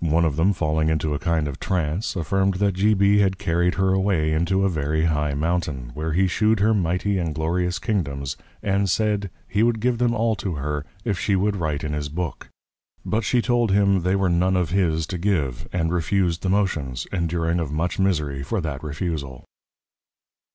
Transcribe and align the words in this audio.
One 0.00 0.26
of 0.26 0.36
them 0.36 0.52
falling 0.52 0.90
into 0.90 1.14
a 1.14 1.18
kind 1.18 1.48
of 1.48 1.58
Trance, 1.58 2.14
affirmed, 2.14 2.56
that 2.56 2.72
G. 2.74 2.92
B. 2.92 3.20
had 3.20 3.38
carried 3.38 3.76
her 3.76 3.94
away 3.94 4.34
into 4.34 4.66
a 4.66 4.68
very 4.68 5.06
high 5.06 5.32
Mountain, 5.32 5.92
where 5.94 6.12
he 6.12 6.26
shewed 6.26 6.60
her 6.60 6.74
mighty 6.74 7.16
and 7.16 7.34
glorious 7.34 7.78
Kingdoms, 7.78 8.36
and 8.62 8.90
said, 8.90 9.30
He 9.48 9.62
would 9.62 9.80
give 9.80 9.96
them 9.96 10.12
all 10.14 10.36
to 10.36 10.56
her, 10.56 10.84
if 11.06 11.18
she 11.18 11.36
would 11.36 11.56
write 11.56 11.84
in 11.84 11.94
his 11.94 12.10
Book; 12.10 12.50
but 13.02 13.24
she 13.24 13.40
told 13.40 13.70
him, 13.70 14.02
They 14.02 14.14
were 14.14 14.28
none 14.28 14.56
of 14.58 14.68
his 14.68 15.06
to 15.06 15.16
give; 15.16 15.66
and 15.72 15.90
refused 15.90 16.42
the 16.42 16.50
Motions; 16.50 17.06
enduring 17.10 17.58
of 17.58 17.72
much 17.72 17.98
Misery 17.98 18.42
for 18.42 18.60
that 18.60 18.82
refusal. 18.84 19.46